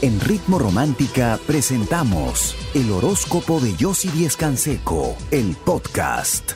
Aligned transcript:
En 0.00 0.20
Ritmo 0.20 0.60
Romántica 0.60 1.40
presentamos 1.44 2.54
el 2.72 2.92
horóscopo 2.92 3.58
de 3.58 3.74
Yossi 3.74 4.08
Díez 4.10 4.36
Canseco, 4.36 5.16
el 5.32 5.56
podcast. 5.56 6.52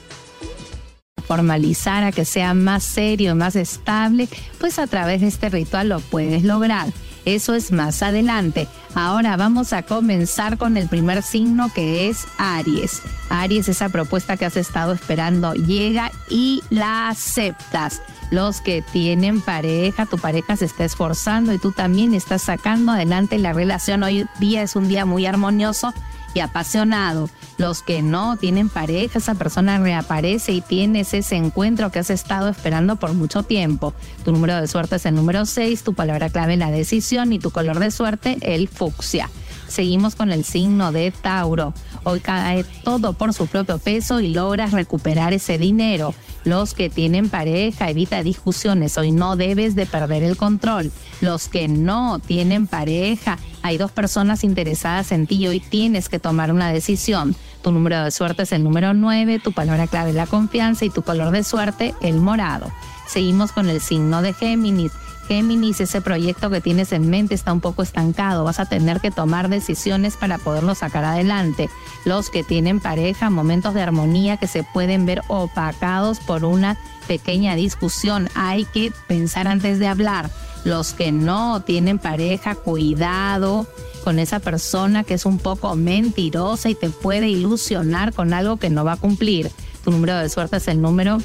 Formalizar 1.26 2.04
a 2.04 2.12
que 2.12 2.24
sea 2.24 2.54
más 2.54 2.84
serio, 2.84 3.34
más 3.34 3.56
estable, 3.56 4.28
pues 4.60 4.78
a 4.78 4.86
través 4.86 5.22
de 5.22 5.26
este 5.26 5.48
ritual 5.48 5.88
lo 5.88 5.98
puedes 5.98 6.44
lograr. 6.44 6.86
Eso 7.24 7.54
es 7.54 7.72
más 7.72 8.04
adelante. 8.04 8.68
Ahora 8.94 9.36
vamos 9.36 9.72
a 9.72 9.82
comenzar 9.82 10.56
con 10.56 10.76
el 10.76 10.88
primer 10.88 11.24
signo 11.24 11.72
que 11.74 12.08
es 12.08 12.28
Aries. 12.38 13.02
Aries, 13.28 13.68
esa 13.68 13.88
propuesta 13.88 14.36
que 14.36 14.44
has 14.44 14.56
estado 14.56 14.92
esperando 14.92 15.54
llega 15.54 16.12
y 16.28 16.62
la 16.70 17.08
aceptas 17.08 18.02
los 18.32 18.62
que 18.62 18.80
tienen 18.80 19.42
pareja, 19.42 20.06
tu 20.06 20.16
pareja 20.16 20.56
se 20.56 20.64
está 20.64 20.84
esforzando 20.84 21.52
y 21.52 21.58
tú 21.58 21.70
también 21.70 22.14
estás 22.14 22.40
sacando 22.40 22.92
adelante 22.92 23.38
la 23.38 23.52
relación. 23.52 24.02
Hoy 24.02 24.26
día 24.40 24.62
es 24.62 24.74
un 24.74 24.88
día 24.88 25.04
muy 25.04 25.26
armonioso 25.26 25.92
y 26.32 26.40
apasionado. 26.40 27.28
Los 27.58 27.82
que 27.82 28.00
no 28.00 28.38
tienen 28.38 28.70
pareja, 28.70 29.18
esa 29.18 29.34
persona 29.34 29.78
reaparece 29.78 30.52
y 30.52 30.62
tienes 30.62 31.12
ese 31.12 31.36
encuentro 31.36 31.92
que 31.92 31.98
has 31.98 32.08
estado 32.08 32.48
esperando 32.48 32.96
por 32.96 33.12
mucho 33.12 33.42
tiempo. 33.42 33.92
Tu 34.24 34.32
número 34.32 34.58
de 34.58 34.66
suerte 34.66 34.96
es 34.96 35.04
el 35.04 35.14
número 35.14 35.44
6, 35.44 35.82
tu 35.84 35.92
palabra 35.92 36.30
clave 36.30 36.56
la 36.56 36.70
decisión 36.70 37.34
y 37.34 37.38
tu 37.38 37.50
color 37.50 37.80
de 37.80 37.90
suerte 37.90 38.38
el 38.40 38.66
fucsia. 38.68 39.28
Seguimos 39.72 40.16
con 40.16 40.30
el 40.32 40.44
signo 40.44 40.92
de 40.92 41.10
Tauro. 41.12 41.72
Hoy 42.04 42.20
cae 42.20 42.62
todo 42.84 43.14
por 43.14 43.32
su 43.32 43.46
propio 43.46 43.78
peso 43.78 44.20
y 44.20 44.28
logras 44.28 44.72
recuperar 44.72 45.32
ese 45.32 45.56
dinero. 45.56 46.14
Los 46.44 46.74
que 46.74 46.90
tienen 46.90 47.30
pareja, 47.30 47.88
evita 47.88 48.22
discusiones. 48.22 48.98
Hoy 48.98 49.12
no 49.12 49.34
debes 49.34 49.74
de 49.74 49.86
perder 49.86 50.24
el 50.24 50.36
control. 50.36 50.92
Los 51.22 51.48
que 51.48 51.68
no 51.68 52.18
tienen 52.18 52.66
pareja, 52.66 53.38
hay 53.62 53.78
dos 53.78 53.90
personas 53.92 54.44
interesadas 54.44 55.10
en 55.10 55.26
ti 55.26 55.36
y 55.36 55.46
hoy 55.46 55.60
tienes 55.60 56.10
que 56.10 56.18
tomar 56.18 56.52
una 56.52 56.70
decisión. 56.70 57.34
Tu 57.62 57.72
número 57.72 58.04
de 58.04 58.10
suerte 58.10 58.42
es 58.42 58.52
el 58.52 58.64
número 58.64 58.92
9, 58.92 59.38
tu 59.38 59.52
palabra 59.52 59.86
clave 59.86 60.10
es 60.10 60.16
la 60.16 60.26
confianza 60.26 60.84
y 60.84 60.90
tu 60.90 61.00
color 61.00 61.30
de 61.30 61.44
suerte 61.44 61.94
el 62.02 62.16
morado. 62.16 62.70
Seguimos 63.08 63.52
con 63.52 63.70
el 63.70 63.80
signo 63.80 64.20
de 64.20 64.34
Géminis. 64.34 64.92
Géminis, 65.32 65.80
ese 65.80 66.02
proyecto 66.02 66.50
que 66.50 66.60
tienes 66.60 66.92
en 66.92 67.08
mente 67.08 67.34
está 67.34 67.54
un 67.54 67.62
poco 67.62 67.82
estancado, 67.82 68.44
vas 68.44 68.60
a 68.60 68.66
tener 68.66 69.00
que 69.00 69.10
tomar 69.10 69.48
decisiones 69.48 70.18
para 70.18 70.36
poderlo 70.36 70.74
sacar 70.74 71.06
adelante. 71.06 71.70
Los 72.04 72.28
que 72.28 72.44
tienen 72.44 72.80
pareja, 72.80 73.30
momentos 73.30 73.72
de 73.72 73.80
armonía 73.80 74.36
que 74.36 74.46
se 74.46 74.62
pueden 74.62 75.06
ver 75.06 75.22
opacados 75.28 76.20
por 76.20 76.44
una 76.44 76.76
pequeña 77.08 77.54
discusión, 77.54 78.28
hay 78.34 78.66
que 78.66 78.92
pensar 79.08 79.48
antes 79.48 79.78
de 79.78 79.88
hablar. 79.88 80.28
Los 80.64 80.92
que 80.92 81.12
no 81.12 81.62
tienen 81.62 81.98
pareja, 81.98 82.54
cuidado 82.54 83.66
con 84.04 84.18
esa 84.18 84.38
persona 84.38 85.02
que 85.02 85.14
es 85.14 85.24
un 85.24 85.38
poco 85.38 85.74
mentirosa 85.76 86.68
y 86.68 86.74
te 86.74 86.90
puede 86.90 87.30
ilusionar 87.30 88.12
con 88.12 88.34
algo 88.34 88.58
que 88.58 88.68
no 88.68 88.84
va 88.84 88.92
a 88.92 88.96
cumplir. 88.98 89.50
Tu 89.82 89.92
número 89.92 90.14
de 90.18 90.28
suerte 90.28 90.58
es 90.58 90.68
el 90.68 90.82
número 90.82 91.16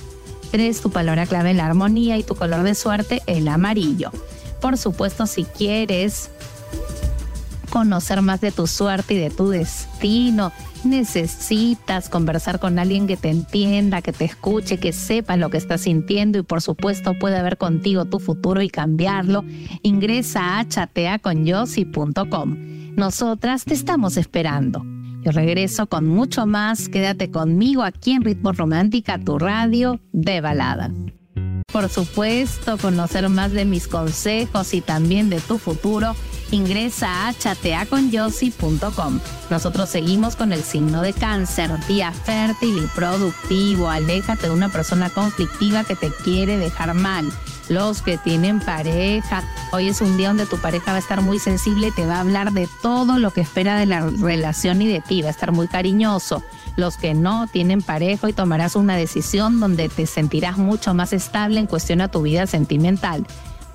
3, 0.51 0.81
tu 0.81 0.89
palabra 0.89 1.25
clave 1.25 1.53
la 1.53 1.65
armonía 1.65 2.17
y 2.17 2.23
tu 2.23 2.35
color 2.35 2.63
de 2.63 2.75
suerte 2.75 3.21
el 3.27 3.47
amarillo. 3.47 4.11
Por 4.61 4.77
supuesto, 4.77 5.27
si 5.27 5.43
quieres 5.43 6.29
conocer 7.69 8.21
más 8.21 8.41
de 8.41 8.51
tu 8.51 8.67
suerte 8.67 9.13
y 9.13 9.17
de 9.17 9.29
tu 9.29 9.49
destino, 9.49 10.51
necesitas 10.83 12.09
conversar 12.09 12.59
con 12.59 12.79
alguien 12.79 13.07
que 13.07 13.17
te 13.17 13.29
entienda, 13.29 14.01
que 14.01 14.13
te 14.13 14.25
escuche, 14.25 14.77
que 14.77 14.93
sepa 14.93 15.37
lo 15.37 15.49
que 15.49 15.57
estás 15.57 15.81
sintiendo 15.81 16.39
y 16.39 16.43
por 16.43 16.61
supuesto 16.61 17.13
puede 17.19 17.41
ver 17.41 17.57
contigo 17.57 18.05
tu 18.05 18.19
futuro 18.19 18.61
y 18.61 18.69
cambiarlo, 18.69 19.43
ingresa 19.83 20.59
a 20.59 20.67
chateaconyossi.com. 20.67 22.95
Nosotras 22.95 23.65
te 23.65 23.73
estamos 23.73 24.17
esperando. 24.17 24.85
Yo 25.27 25.33
regreso 25.33 25.87
con 25.87 26.07
mucho 26.07 26.45
más. 26.45 26.87
Quédate 26.87 27.29
conmigo 27.31 27.83
aquí 27.83 28.13
en 28.13 28.23
Ritmo 28.23 28.53
Romántica, 28.53 29.19
tu 29.19 29.37
radio 29.37 29.99
de 30.13 30.39
balada. 30.39 30.89
Por 31.69 31.89
supuesto, 31.89 32.77
conocer 32.77 33.27
más 33.27 33.51
de 33.51 33.65
mis 33.65 33.89
consejos 33.89 34.73
y 34.73 34.79
también 34.79 35.29
de 35.29 35.41
tu 35.41 35.57
futuro, 35.57 36.15
ingresa 36.51 37.27
a 37.27 37.33
chateaconyossi.com. 37.33 39.19
Nosotros 39.49 39.89
seguimos 39.89 40.37
con 40.37 40.53
el 40.53 40.63
signo 40.63 41.01
de 41.01 41.11
cáncer, 41.11 41.71
día 41.89 42.13
fértil 42.13 42.77
y 42.77 42.87
productivo. 42.95 43.89
Aléjate 43.89 44.47
de 44.47 44.53
una 44.53 44.69
persona 44.69 45.09
conflictiva 45.09 45.83
que 45.83 45.97
te 45.97 46.09
quiere 46.23 46.57
dejar 46.57 46.93
mal 46.93 47.29
los 47.69 48.01
que 48.01 48.17
tienen 48.17 48.59
pareja. 48.59 49.43
Hoy 49.71 49.89
es 49.89 50.01
un 50.01 50.17
día 50.17 50.29
donde 50.29 50.45
tu 50.45 50.57
pareja 50.57 50.91
va 50.91 50.97
a 50.97 50.99
estar 50.99 51.21
muy 51.21 51.39
sensible 51.39 51.87
y 51.87 51.91
te 51.91 52.05
va 52.05 52.17
a 52.17 52.19
hablar 52.21 52.51
de 52.51 52.67
todo 52.81 53.19
lo 53.19 53.31
que 53.31 53.41
espera 53.41 53.77
de 53.77 53.85
la 53.85 54.01
relación 54.01 54.81
y 54.81 54.87
de 54.87 55.01
ti, 55.01 55.21
va 55.21 55.27
a 55.27 55.31
estar 55.31 55.51
muy 55.51 55.67
cariñoso. 55.67 56.43
Los 56.75 56.97
que 56.97 57.13
no 57.13 57.47
tienen 57.47 57.81
pareja 57.81 58.29
y 58.29 58.33
tomarás 58.33 58.75
una 58.75 58.95
decisión 58.95 59.59
donde 59.59 59.89
te 59.89 60.05
sentirás 60.05 60.57
mucho 60.57 60.93
más 60.93 61.13
estable 61.13 61.59
en 61.59 61.67
cuestión 61.67 62.01
a 62.01 62.09
tu 62.09 62.21
vida 62.21 62.47
sentimental. 62.47 63.25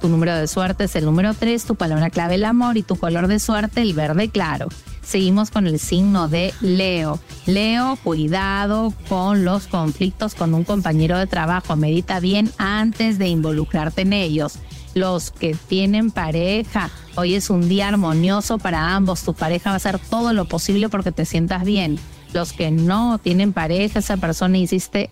Tu 0.00 0.08
número 0.08 0.34
de 0.36 0.48
suerte 0.48 0.84
es 0.84 0.96
el 0.96 1.04
número 1.04 1.34
3, 1.34 1.64
tu 1.64 1.76
palabra 1.76 2.10
clave 2.10 2.34
el 2.34 2.44
amor 2.44 2.76
y 2.76 2.82
tu 2.82 2.96
color 2.96 3.28
de 3.28 3.38
suerte 3.38 3.82
el 3.82 3.94
verde 3.94 4.28
claro. 4.30 4.68
Seguimos 5.02 5.50
con 5.50 5.66
el 5.66 5.78
signo 5.78 6.28
de 6.28 6.54
Leo. 6.60 7.18
Leo, 7.46 7.98
cuidado 8.02 8.94
con 9.08 9.44
los 9.44 9.66
conflictos 9.66 10.34
con 10.34 10.54
un 10.54 10.64
compañero 10.64 11.18
de 11.18 11.26
trabajo. 11.26 11.76
Medita 11.76 12.20
bien 12.20 12.50
antes 12.56 13.18
de 13.18 13.28
involucrarte 13.28 14.02
en 14.02 14.12
ellos. 14.12 14.54
Los 14.94 15.30
que 15.30 15.54
tienen 15.54 16.10
pareja, 16.10 16.90
hoy 17.16 17.34
es 17.34 17.50
un 17.50 17.68
día 17.68 17.88
armonioso 17.88 18.58
para 18.58 18.94
ambos. 18.94 19.22
Tu 19.22 19.34
pareja 19.34 19.70
va 19.70 19.74
a 19.74 19.76
hacer 19.76 19.98
todo 19.98 20.32
lo 20.32 20.44
posible 20.44 20.88
porque 20.88 21.12
te 21.12 21.24
sientas 21.24 21.64
bien. 21.64 21.98
Los 22.32 22.52
que 22.52 22.70
no 22.70 23.18
tienen 23.18 23.52
pareja, 23.52 23.98
esa 23.98 24.16
persona 24.16 24.56
insiste 24.56 25.10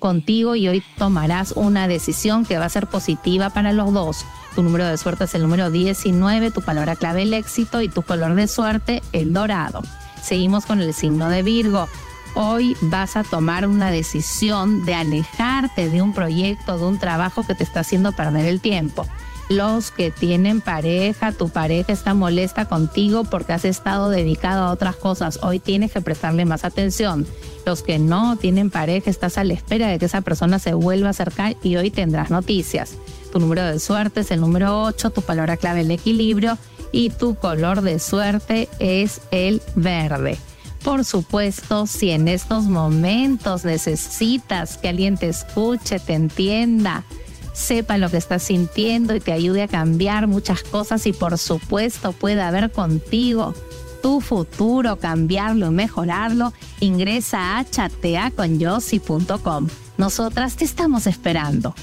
contigo 0.00 0.56
y 0.56 0.66
hoy 0.66 0.82
tomarás 0.98 1.52
una 1.52 1.86
decisión 1.86 2.44
que 2.44 2.58
va 2.58 2.64
a 2.64 2.70
ser 2.70 2.88
positiva 2.88 3.50
para 3.50 3.72
los 3.72 3.92
dos. 3.92 4.26
Tu 4.56 4.64
número 4.64 4.86
de 4.86 4.98
suerte 4.98 5.24
es 5.24 5.34
el 5.36 5.42
número 5.42 5.70
19, 5.70 6.50
tu 6.50 6.62
palabra 6.62 6.96
clave 6.96 7.22
el 7.22 7.32
éxito 7.32 7.80
y 7.80 7.88
tu 7.88 8.02
color 8.02 8.34
de 8.34 8.48
suerte 8.48 9.02
el 9.12 9.32
dorado. 9.32 9.82
Seguimos 10.20 10.66
con 10.66 10.80
el 10.80 10.92
signo 10.92 11.28
de 11.28 11.44
Virgo. 11.44 11.88
Hoy 12.34 12.76
vas 12.82 13.16
a 13.16 13.22
tomar 13.22 13.66
una 13.66 13.90
decisión 13.90 14.84
de 14.84 14.94
alejarte 14.94 15.88
de 15.88 16.02
un 16.02 16.12
proyecto, 16.12 16.78
de 16.78 16.84
un 16.84 16.98
trabajo 16.98 17.46
que 17.46 17.54
te 17.54 17.62
está 17.62 17.80
haciendo 17.80 18.12
perder 18.12 18.46
el 18.46 18.60
tiempo. 18.60 19.06
Los 19.50 19.90
que 19.90 20.12
tienen 20.12 20.60
pareja, 20.60 21.32
tu 21.32 21.48
pareja 21.48 21.92
está 21.92 22.14
molesta 22.14 22.66
contigo 22.66 23.24
porque 23.24 23.52
has 23.52 23.64
estado 23.64 24.08
dedicado 24.08 24.62
a 24.62 24.70
otras 24.70 24.94
cosas. 24.94 25.40
Hoy 25.42 25.58
tienes 25.58 25.90
que 25.90 26.00
prestarle 26.00 26.44
más 26.44 26.64
atención. 26.64 27.26
Los 27.66 27.82
que 27.82 27.98
no 27.98 28.36
tienen 28.36 28.70
pareja, 28.70 29.10
estás 29.10 29.38
a 29.38 29.44
la 29.44 29.54
espera 29.54 29.88
de 29.88 29.98
que 29.98 30.04
esa 30.04 30.20
persona 30.20 30.60
se 30.60 30.72
vuelva 30.72 31.08
a 31.08 31.10
acercar 31.10 31.56
y 31.64 31.74
hoy 31.74 31.90
tendrás 31.90 32.30
noticias. 32.30 32.92
Tu 33.32 33.40
número 33.40 33.64
de 33.64 33.80
suerte 33.80 34.20
es 34.20 34.30
el 34.30 34.40
número 34.40 34.84
8, 34.84 35.10
tu 35.10 35.20
palabra 35.20 35.56
clave 35.56 35.80
el 35.80 35.90
equilibrio 35.90 36.56
y 36.92 37.10
tu 37.10 37.34
color 37.34 37.80
de 37.80 37.98
suerte 37.98 38.68
es 38.78 39.20
el 39.32 39.62
verde. 39.74 40.38
Por 40.84 41.04
supuesto, 41.04 41.88
si 41.88 42.10
en 42.10 42.28
estos 42.28 42.66
momentos 42.66 43.64
necesitas 43.64 44.78
que 44.78 44.90
alguien 44.90 45.16
te 45.16 45.28
escuche, 45.28 45.98
te 45.98 46.14
entienda, 46.14 47.04
sepa 47.52 47.98
lo 47.98 48.10
que 48.10 48.16
estás 48.16 48.42
sintiendo 48.42 49.14
y 49.14 49.20
te 49.20 49.32
ayude 49.32 49.62
a 49.62 49.68
cambiar 49.68 50.26
muchas 50.26 50.62
cosas 50.62 51.06
y 51.06 51.12
por 51.12 51.38
supuesto 51.38 52.12
pueda 52.12 52.50
ver 52.50 52.72
contigo 52.72 53.54
tu 54.02 54.20
futuro, 54.20 54.96
cambiarlo 54.96 55.68
y 55.68 55.70
mejorarlo, 55.70 56.52
ingresa 56.80 57.58
a 57.58 57.64
chateaconyossi.com. 57.64 59.68
Nosotras 59.98 60.56
te 60.56 60.64
estamos 60.64 61.06
esperando. 61.06 61.76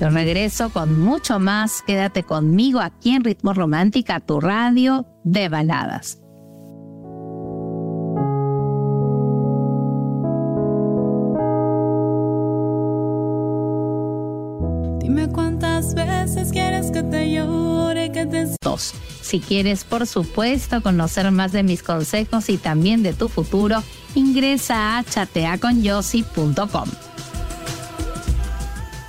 Yo 0.00 0.10
regreso 0.10 0.70
con 0.70 1.00
mucho 1.00 1.38
más. 1.38 1.82
Quédate 1.82 2.22
conmigo 2.22 2.80
aquí 2.80 3.10
en 3.10 3.24
Ritmo 3.24 3.54
Romántica, 3.54 4.20
tu 4.20 4.40
radio 4.40 5.06
de 5.24 5.48
baladas. 5.48 6.25
Quieres 16.56 16.90
que 16.90 17.02
te 17.02 17.30
llore, 17.30 18.10
que 18.12 18.24
te... 18.24 18.46
Dos. 18.62 18.94
Si 19.20 19.40
quieres, 19.40 19.84
por 19.84 20.06
supuesto, 20.06 20.82
conocer 20.82 21.30
más 21.30 21.52
de 21.52 21.62
mis 21.62 21.82
consejos 21.82 22.48
y 22.48 22.56
también 22.56 23.02
de 23.02 23.12
tu 23.12 23.28
futuro, 23.28 23.82
ingresa 24.14 24.96
a 24.96 25.04
chateaconyossi.com. 25.04 26.88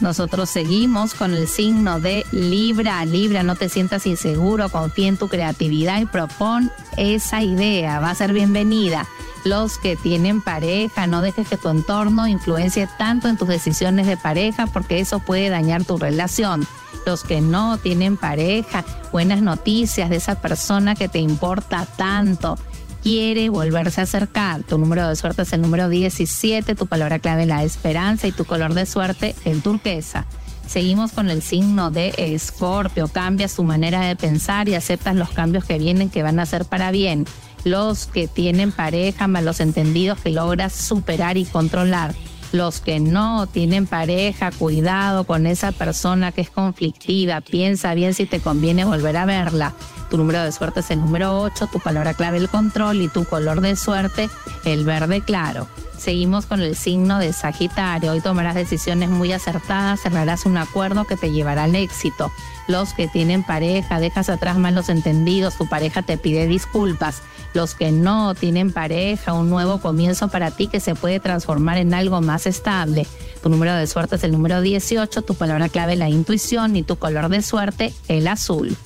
Nosotros 0.02 0.50
seguimos 0.50 1.14
con 1.14 1.34
el 1.34 1.48
signo 1.48 2.02
de 2.02 2.26
Libra. 2.32 3.06
Libra, 3.06 3.44
no 3.44 3.56
te 3.56 3.70
sientas 3.70 4.06
inseguro, 4.06 4.70
confía 4.70 5.08
en 5.08 5.18
tu 5.18 5.30
creatividad 5.30 6.02
y 6.02 6.06
propon 6.06 6.70
esa 6.98 7.42
idea. 7.42 8.02
Va 8.02 8.10
a 8.10 8.16
ser 8.16 8.34
bienvenida. 8.34 9.08
Los 9.46 9.78
que 9.78 9.96
tienen 9.96 10.42
pareja, 10.42 11.08
no 11.08 11.22
dejes 11.22 11.48
que 11.48 11.56
tu 11.56 11.70
entorno 11.70 12.28
influencie 12.28 12.90
tanto 12.98 13.30
en 13.30 13.38
tus 13.38 13.48
decisiones 13.48 14.06
de 14.06 14.18
pareja 14.18 14.68
porque 14.68 15.00
eso 15.00 15.20
puede 15.20 15.50
dañar 15.50 15.86
tu 15.86 15.98
relación. 15.98 16.68
Los 17.08 17.24
que 17.24 17.40
no 17.40 17.78
tienen 17.78 18.18
pareja, 18.18 18.84
buenas 19.14 19.42
noticias 19.42 20.10
de 20.10 20.18
esa 20.18 20.42
persona 20.42 20.94
que 20.94 21.08
te 21.08 21.20
importa 21.20 21.88
tanto. 21.96 22.58
Quiere 23.02 23.48
volverse 23.48 24.02
a 24.02 24.04
acercar. 24.04 24.64
Tu 24.64 24.78
número 24.78 25.08
de 25.08 25.16
suerte 25.16 25.44
es 25.44 25.54
el 25.54 25.62
número 25.62 25.88
17, 25.88 26.76
tu 26.76 26.86
palabra 26.86 27.20
clave 27.20 27.46
la 27.46 27.64
esperanza 27.64 28.28
y 28.28 28.34
tu 28.34 28.44
color 28.44 28.74
de 28.74 28.86
suerte 28.86 29.36
el 29.46 29.62
turquesa. 29.62 30.26
Seguimos 30.68 31.14
con 31.14 31.30
el 31.30 31.42
signo 31.42 31.92
de 31.92 32.14
Escorpio. 32.18 33.08
Cambias 33.08 33.56
tu 33.56 33.64
manera 33.64 34.02
de 34.02 34.18
pensar 34.18 34.68
y 34.68 34.76
aceptas 34.76 35.16
los 35.16 35.30
cambios 35.30 35.64
que 35.64 35.80
vienen 35.80 36.10
que 36.10 36.24
van 36.24 36.42
a 36.42 36.46
ser 36.46 36.66
para 36.66 36.92
bien. 36.92 37.24
Los 37.64 38.06
que 38.06 38.28
tienen 38.28 38.74
pareja, 38.74 39.30
malos 39.30 39.62
entendidos 39.62 40.20
que 40.20 40.32
logras 40.32 40.74
superar 40.74 41.38
y 41.38 41.46
controlar 41.46 42.14
los 42.58 42.82
que 42.82 43.00
no 43.00 43.48
tienen 43.48 43.86
pareja, 43.86 44.52
cuidado 44.52 45.24
con 45.24 45.46
esa 45.46 45.72
persona 45.72 46.32
que 46.32 46.42
es 46.42 46.50
conflictiva, 46.50 47.42
piensa 47.42 47.94
bien 47.94 48.14
si 48.14 48.26
te 48.26 48.40
conviene 48.40 48.86
volver 48.86 49.16
a 49.18 49.26
verla. 49.26 49.74
Tu 50.10 50.18
número 50.18 50.42
de 50.44 50.52
suerte 50.52 50.80
es 50.80 50.92
el 50.92 51.00
número 51.00 51.42
8, 51.42 51.70
tu 51.72 51.80
palabra 51.80 52.14
clave 52.14 52.38
el 52.38 52.50
control 52.50 53.02
y 53.02 53.08
tu 53.08 53.26
color 53.26 53.62
de 53.62 53.76
suerte 53.76 54.30
el 54.66 54.86
verde 54.86 55.22
claro. 55.22 55.68
Seguimos 55.98 56.46
con 56.46 56.62
el 56.62 56.76
signo 56.76 57.20
de 57.20 57.34
Sagitario. 57.34 58.12
Hoy 58.12 58.22
tomarás 58.22 58.56
decisiones 58.56 59.10
muy 59.10 59.32
acertadas, 59.32 60.02
cerrarás 60.02 60.46
un 60.46 60.58
acuerdo 60.58 61.06
que 61.06 61.18
te 61.18 61.32
llevará 61.32 61.64
al 61.64 61.76
éxito. 61.76 62.32
Los 62.68 62.94
que 62.94 63.08
tienen 63.08 63.44
pareja, 63.44 64.00
dejas 64.00 64.30
atrás 64.30 64.58
malos 64.58 64.90
entendidos, 64.90 65.58
tu 65.58 65.68
pareja 65.68 66.02
te 66.02 66.18
pide 66.18 66.48
disculpas 66.48 67.22
los 67.54 67.74
que 67.74 67.92
no 67.92 68.36
tienen 68.36 68.72
pareja, 68.72 69.34
un 69.34 69.50
nuevo 69.50 69.80
comienzo 69.80 70.28
para 70.28 70.52
ti 70.52 70.68
que 70.68 70.80
se 70.80 70.94
puede 70.94 71.20
transformar 71.20 71.78
en 71.78 71.94
algo 71.94 72.22
más 72.22 72.46
estable. 72.46 73.08
Tu 73.42 73.50
número 73.50 73.74
de 73.74 73.88
suerte 73.88 74.16
es 74.16 74.24
el 74.24 74.32
número 74.32 74.62
18, 74.62 75.24
tu 75.24 75.34
palabra 75.34 75.68
clave 75.70 75.96
la 75.96 76.10
intuición 76.10 76.76
y 76.76 76.84
tu 76.84 76.98
color 76.98 77.30
de 77.30 77.42
suerte 77.42 77.94
el 78.08 78.28
azul. 78.28 78.78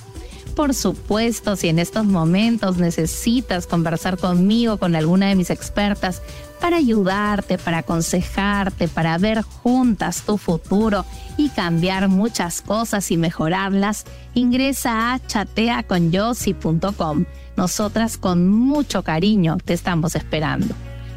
Por 0.55 0.73
supuesto, 0.73 1.55
si 1.55 1.69
en 1.69 1.79
estos 1.79 2.05
momentos 2.05 2.77
necesitas 2.77 3.67
conversar 3.67 4.17
conmigo, 4.17 4.77
con 4.77 4.95
alguna 4.95 5.29
de 5.29 5.35
mis 5.35 5.49
expertas, 5.49 6.21
para 6.59 6.77
ayudarte, 6.77 7.57
para 7.57 7.79
aconsejarte, 7.79 8.87
para 8.87 9.17
ver 9.17 9.41
juntas 9.41 10.23
tu 10.23 10.37
futuro 10.37 11.05
y 11.37 11.49
cambiar 11.49 12.09
muchas 12.09 12.61
cosas 12.61 13.09
y 13.11 13.17
mejorarlas, 13.17 14.05
ingresa 14.33 15.13
a 15.13 15.19
chateaconyossi.com. 15.25 17.25
Nosotras 17.57 18.17
con 18.17 18.47
mucho 18.47 19.03
cariño 19.03 19.57
te 19.63 19.73
estamos 19.73 20.15
esperando. 20.15 20.75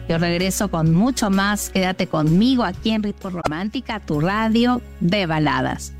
Yo 0.08 0.18
regreso 0.18 0.70
con 0.70 0.94
mucho 0.94 1.30
más. 1.30 1.70
Quédate 1.70 2.06
conmigo 2.06 2.64
aquí 2.64 2.90
en 2.90 3.02
Ritmo 3.02 3.30
Romántica, 3.30 4.00
tu 4.00 4.20
radio 4.20 4.80
de 5.00 5.26
baladas. 5.26 5.92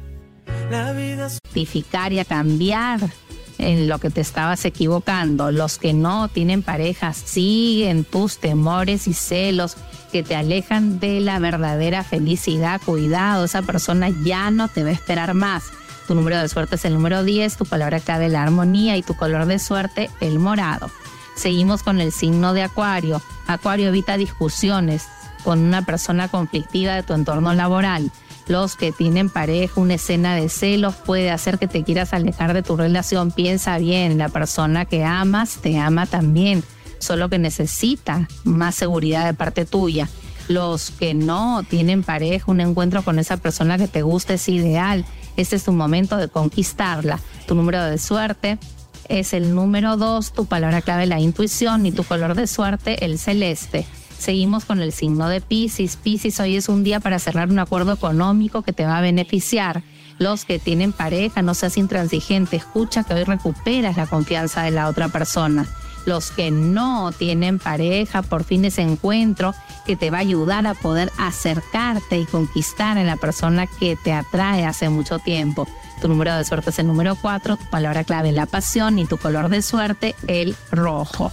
Y 2.12 2.19
a 2.19 2.25
cambiar 2.25 3.00
en 3.58 3.88
lo 3.88 3.99
que 3.99 4.11
te 4.11 4.20
estabas 4.20 4.64
equivocando. 4.64 5.50
Los 5.52 5.78
que 5.78 5.93
no 5.93 6.28
tienen 6.28 6.62
parejas 6.62 7.16
siguen 7.16 8.05
tus 8.05 8.38
temores 8.38 9.06
y 9.06 9.14
celos 9.14 9.76
que 10.12 10.22
te 10.22 10.37
alejan 10.37 11.00
de 11.00 11.20
la 11.20 11.38
verdadera 11.38 12.05
felicidad. 12.05 12.81
Cuidado, 12.84 13.44
esa 13.44 13.62
persona 13.62 14.11
ya 14.25 14.50
no 14.50 14.69
te 14.69 14.82
va 14.82 14.90
a 14.90 14.93
esperar 14.93 15.34
más. 15.34 15.64
Tu 16.06 16.14
número 16.14 16.38
de 16.38 16.49
suerte 16.49 16.76
es 16.76 16.84
el 16.84 16.94
número 16.94 17.25
10, 17.25 17.56
tu 17.56 17.64
palabra 17.64 18.00
clave 18.00 18.28
la 18.28 18.43
armonía 18.43 18.96
y 18.96 19.02
tu 19.02 19.14
color 19.14 19.46
de 19.46 19.58
suerte 19.58 20.10
el 20.20 20.38
morado. 20.38 20.90
Seguimos 21.34 21.82
con 21.82 22.00
el 22.00 22.12
signo 22.12 22.52
de 22.52 22.62
Acuario. 22.62 23.22
Acuario 23.46 23.88
evita 23.88 24.17
discusiones 24.17 25.06
con 25.43 25.60
una 25.60 25.84
persona 25.84 26.28
conflictiva 26.28 26.94
de 26.94 27.02
tu 27.02 27.14
entorno 27.14 27.52
laboral. 27.55 28.10
Los 28.46 28.76
que 28.76 28.93
tienen 28.93 29.31
pareja, 29.31 29.81
una 29.81 29.94
escena 29.94 30.35
de 30.37 30.49
celos 30.49 30.94
puede 30.94 31.31
hacer 31.31 31.58
que 31.58 31.69
te 31.69 31.82
quieras 31.82 32.12
alejar 32.12 32.52
de 32.52 32.62
tu 32.62 32.76
relación. 32.76 33.31
Piensa 33.31 33.79
bien, 33.79 34.19
la 34.19 34.29
persona 34.29 34.85
que 34.85 35.05
amas 35.05 35.56
te 35.62 35.79
ama 35.79 36.06
también, 36.06 36.62
solo 36.99 37.29
que 37.29 37.38
necesita 37.38 38.29
más 38.44 38.75
seguridad 38.75 39.25
de 39.25 39.35
parte 39.35 39.64
tuya. 39.64 40.08
Los 40.49 40.91
que 40.91 41.14
no 41.14 41.62
tienen 41.62 42.02
pareja, 42.02 42.50
un 42.50 42.61
encuentro 42.61 43.02
con 43.02 43.19
esa 43.19 43.38
persona 43.38 43.79
que 43.79 43.88
te 43.88 44.02
gusta 44.02 44.35
es 44.35 44.49
ideal 44.49 45.06
este 45.37 45.56
es 45.56 45.64
tu 45.64 45.73
momento 45.73 46.17
de 46.17 46.29
conquistarla. 46.29 47.20
Tu 47.46 47.55
número 47.55 47.82
de 47.82 47.99
suerte 47.99 48.58
es 49.08 49.32
el 49.32 49.55
número 49.55 49.96
2, 49.96 50.32
tu 50.32 50.46
palabra 50.46 50.81
clave 50.81 51.06
la 51.06 51.20
intuición 51.20 51.87
y 51.87 51.93
tu 51.93 52.05
color 52.05 52.35
de 52.35 52.46
suerte 52.46 53.05
el 53.05 53.19
celeste. 53.19 53.87
Seguimos 54.19 54.64
con 54.64 54.81
el 54.81 54.93
signo 54.93 55.28
de 55.28 55.40
Pisces. 55.40 55.96
Pisces, 55.96 56.40
hoy 56.40 56.56
es 56.56 56.69
un 56.69 56.84
día 56.84 57.00
para 57.00 57.19
cerrar 57.19 57.50
un 57.50 57.58
acuerdo 57.58 57.93
económico 57.93 58.62
que 58.62 58.72
te 58.72 58.87
va 58.87 58.99
a 58.99 59.02
beneficiar. 59.02 59.82
Los 60.19 60.44
que 60.44 60.58
tienen 60.58 60.93
pareja, 60.93 61.43
no 61.43 61.55
seas 61.55 61.76
intransigente, 61.76 62.56
escucha 62.56 63.05
que 63.05 63.14
hoy 63.14 63.25
recuperas 63.25 63.96
la 63.96 64.06
confianza 64.06 64.62
de 64.62 64.70
la 64.70 64.88
otra 64.88 65.08
persona 65.08 65.66
los 66.06 66.31
que 66.31 66.50
no 66.50 67.12
tienen 67.12 67.58
pareja, 67.58 68.22
por 68.22 68.44
fin 68.44 68.64
ese 68.64 68.82
encuentro 68.82 69.55
que 69.87 69.96
te 69.96 70.11
va 70.11 70.19
a 70.19 70.20
ayudar 70.20 70.67
a 70.67 70.75
poder 70.75 71.10
acercarte 71.19 72.19
y 72.19 72.26
conquistar 72.26 72.99
a 72.99 73.05
la 73.05 73.17
persona 73.17 73.67
que 73.67 73.96
te 73.96 74.12
atrae 74.12 74.64
hace 74.64 74.88
mucho 74.88 75.19
tiempo. 75.19 75.67
Tu 76.00 76.08
número 76.08 76.34
de 76.37 76.44
suerte 76.44 76.70
es 76.70 76.78
el 76.78 76.87
número 76.87 77.17
4, 77.17 77.56
tu 77.56 77.70
palabra 77.70 78.05
clave 78.05 78.32
la 78.32 78.46
pasión 78.46 78.99
y 78.99 79.06
tu 79.06 79.17
color 79.17 79.49
de 79.49 79.62
suerte 79.62 80.14
el 80.26 80.56
rojo. 80.70 81.32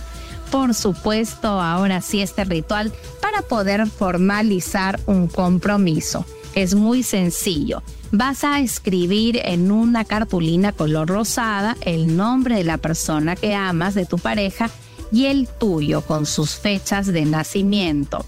Por 0.52 0.74
supuesto, 0.74 1.48
ahora 1.48 2.02
sí 2.02 2.22
este 2.22 2.44
ritual 2.44 2.92
para 3.22 3.42
poder 3.42 3.88
formalizar 3.88 5.00
un 5.06 5.28
compromiso. 5.28 6.26
Es 6.54 6.76
muy 6.76 7.02
sencillo 7.02 7.82
vas 8.12 8.44
a 8.44 8.60
escribir 8.60 9.42
en 9.44 9.72
una 9.72 10.06
cartulina 10.06 10.74
color 10.74 11.08
rosada 11.08 11.78
el 11.82 12.16
nombre 12.16 12.56
de 12.56 12.64
la 12.64 12.78
persona 12.78 13.36
que 13.36 13.56
amas, 13.56 13.96
de 13.96 14.06
tu 14.06 14.18
pareja, 14.18 14.70
y 15.12 15.26
el 15.26 15.48
tuyo 15.48 16.02
con 16.02 16.26
sus 16.26 16.56
fechas 16.56 17.08
de 17.08 17.26
nacimiento. 17.26 18.26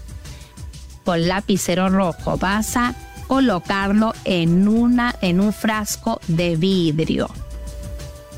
Con 1.04 1.28
lapicero 1.28 1.88
rojo 1.88 2.36
vas 2.38 2.76
a 2.76 2.94
colocarlo 3.26 4.12
en, 4.24 4.68
una, 4.68 5.14
en 5.20 5.40
un 5.40 5.52
frasco 5.52 6.20
de 6.28 6.56
vidrio. 6.56 7.28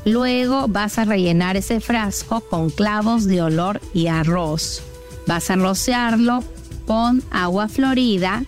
Luego 0.07 0.67
vas 0.67 0.97
a 0.97 1.05
rellenar 1.05 1.57
ese 1.57 1.81
frasco 1.81 2.41
con 2.41 2.69
clavos 2.69 3.25
de 3.25 3.41
olor 3.41 3.81
y 3.93 4.07
arroz. 4.07 4.81
Vas 5.27 5.51
a 5.51 5.55
rociarlo 5.55 6.43
con 6.87 7.21
agua 7.29 7.67
florida 7.67 8.43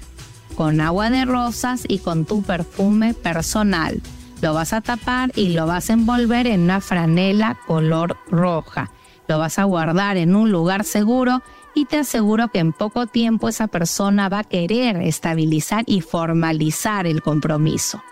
con 0.60 0.82
agua 0.82 1.10
de 1.10 1.24
rosas 1.24 1.86
y 1.88 2.00
con 2.00 2.26
tu 2.26 2.44
perfume 2.44 3.14
personal. 3.14 4.02
Lo 4.42 4.54
vas 4.54 4.74
a 4.74 4.82
tapar 4.82 5.32
y 5.34 5.54
lo 5.54 5.66
vas 5.66 5.90
a 5.90 5.94
envolver 5.94 6.48
en 6.48 6.64
una 6.64 6.82
franela 6.82 7.58
color 7.66 8.18
roja. 8.30 8.92
Lo 9.30 9.40
vas 9.40 9.58
a 9.58 9.64
guardar 9.64 10.18
en 10.18 10.36
un 10.36 10.52
lugar 10.52 10.84
seguro 10.84 11.42
y 11.76 11.86
te 11.86 12.00
aseguro 12.00 12.50
que 12.50 12.60
en 12.60 12.74
poco 12.74 13.08
tiempo 13.08 13.48
esa 13.48 13.68
persona 13.68 14.28
va 14.28 14.40
a 14.40 14.44
querer 14.44 14.98
estabilizar 14.98 15.86
y 15.88 16.02
formalizar 16.02 17.08
el 17.08 17.22
compromiso. 17.22 18.04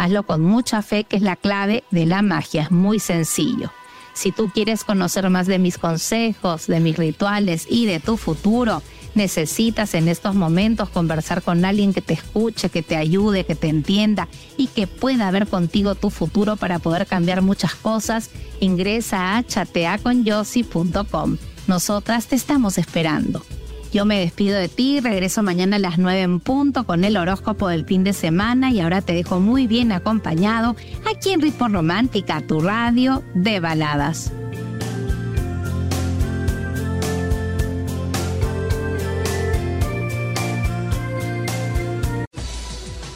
Hazlo 0.00 0.22
con 0.22 0.40
mucha 0.40 0.80
fe, 0.80 1.04
que 1.04 1.16
es 1.16 1.22
la 1.22 1.36
clave 1.36 1.84
de 1.90 2.06
la 2.06 2.22
magia. 2.22 2.62
Es 2.62 2.70
muy 2.70 3.00
sencillo. 3.00 3.70
Si 4.14 4.32
tú 4.32 4.48
quieres 4.48 4.82
conocer 4.82 5.28
más 5.28 5.46
de 5.46 5.58
mis 5.58 5.76
consejos, 5.76 6.66
de 6.68 6.80
mis 6.80 6.96
rituales 6.96 7.66
y 7.68 7.84
de 7.84 8.00
tu 8.00 8.16
futuro, 8.16 8.82
necesitas 9.14 9.92
en 9.92 10.08
estos 10.08 10.34
momentos 10.34 10.88
conversar 10.88 11.42
con 11.42 11.66
alguien 11.66 11.92
que 11.92 12.00
te 12.00 12.14
escuche, 12.14 12.70
que 12.70 12.82
te 12.82 12.96
ayude, 12.96 13.44
que 13.44 13.56
te 13.56 13.68
entienda 13.68 14.26
y 14.56 14.68
que 14.68 14.86
pueda 14.86 15.30
ver 15.30 15.46
contigo 15.46 15.94
tu 15.94 16.08
futuro 16.08 16.56
para 16.56 16.78
poder 16.78 17.06
cambiar 17.06 17.42
muchas 17.42 17.74
cosas, 17.74 18.30
ingresa 18.58 19.36
a 19.36 19.42
chateaconyossi.com. 19.42 21.36
Nosotras 21.66 22.26
te 22.26 22.36
estamos 22.36 22.78
esperando. 22.78 23.44
Yo 23.92 24.04
me 24.04 24.20
despido 24.20 24.56
de 24.56 24.68
ti, 24.68 25.00
regreso 25.00 25.42
mañana 25.42 25.76
a 25.76 25.80
las 25.80 25.98
9 25.98 26.22
en 26.22 26.38
punto 26.38 26.84
con 26.84 27.02
el 27.02 27.16
horóscopo 27.16 27.66
del 27.68 27.84
fin 27.84 28.04
de 28.04 28.12
semana 28.12 28.70
y 28.70 28.80
ahora 28.80 29.02
te 29.02 29.14
dejo 29.14 29.40
muy 29.40 29.66
bien 29.66 29.90
acompañado 29.90 30.76
aquí 31.10 31.30
en 31.30 31.40
Ritmo 31.40 31.68
Romántica, 31.68 32.40
tu 32.40 32.60
radio 32.60 33.24
de 33.34 33.58
baladas. 33.58 34.32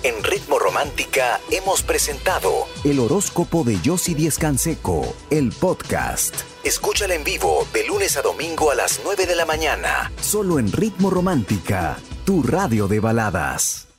En 0.02 0.22
Ritmo 0.24 0.58
Romántica 0.58 1.40
hemos 1.52 1.82
presentado 1.82 2.50
el 2.82 2.98
horóscopo 2.98 3.62
de 3.62 3.80
Yossi 3.80 4.14
Díez 4.14 4.38
Canseco, 4.38 5.14
el 5.30 5.52
podcast. 5.52 6.53
Escúchala 6.64 7.14
en 7.14 7.24
vivo 7.24 7.68
de 7.74 7.86
lunes 7.86 8.16
a 8.16 8.22
domingo 8.22 8.70
a 8.70 8.74
las 8.74 9.02
9 9.04 9.26
de 9.26 9.34
la 9.34 9.44
mañana, 9.44 10.10
solo 10.18 10.58
en 10.58 10.72
Ritmo 10.72 11.10
Romántica, 11.10 11.98
tu 12.24 12.42
radio 12.42 12.88
de 12.88 13.00
baladas. 13.00 13.93